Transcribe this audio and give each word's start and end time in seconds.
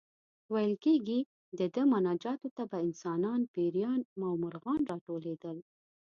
ویل 0.53 0.73
کېږي 0.85 1.19
د 1.59 1.61
ده 1.73 1.81
مناجاتو 1.93 2.47
ته 2.57 2.63
به 2.69 2.77
انسانان، 2.87 3.41
پېریان 3.53 3.99
او 4.25 4.33
مرغان 4.43 4.81
راټولېدل. 4.91 5.57